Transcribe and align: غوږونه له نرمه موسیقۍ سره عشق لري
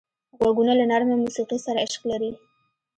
غوږونه 0.37 0.73
له 0.79 0.85
نرمه 0.91 1.15
موسیقۍ 1.23 1.59
سره 1.65 1.83
عشق 1.85 2.01
لري 2.11 2.31